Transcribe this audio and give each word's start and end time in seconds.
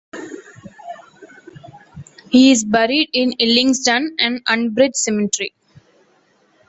He 2.31 2.49
is 2.51 2.65
buried 2.65 3.11
in 3.13 3.35
Hillingdon 3.37 4.15
and 4.17 4.41
Uxbridge 4.47 4.95
Cemetery. 4.95 5.53